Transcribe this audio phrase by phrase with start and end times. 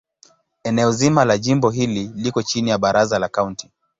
[0.63, 3.71] Eneo zima la jimbo hili liko chini ya Baraza la Kaunti.